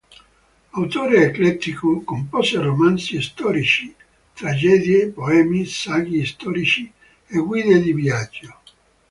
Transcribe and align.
Autore 0.73 1.21
eclettico, 1.25 2.01
compose 2.03 2.57
romanzi 2.59 3.21
storici, 3.21 3.93
tragedie, 4.33 5.09
poemi, 5.09 5.63
saggi 5.67 6.25
storici 6.25 6.91
e 7.27 7.37
guide 7.37 7.79
di 7.79 7.93
viaggio. 7.93 8.57